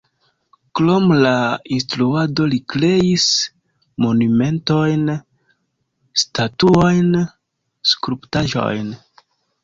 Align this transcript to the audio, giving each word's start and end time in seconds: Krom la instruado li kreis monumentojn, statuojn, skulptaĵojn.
Krom 0.77 1.11
la 1.23 1.31
instruado 1.73 2.45
li 2.53 2.57
kreis 2.73 3.25
monumentojn, 4.05 5.03
statuojn, 6.23 7.11
skulptaĵojn. 7.91 8.89